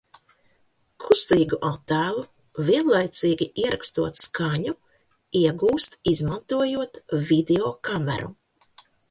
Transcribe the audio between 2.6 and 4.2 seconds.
vienlaicīgi ierakstot